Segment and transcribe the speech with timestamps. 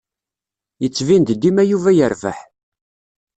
[0.81, 2.39] Yettbin-d dima Yuba yerbeḥ.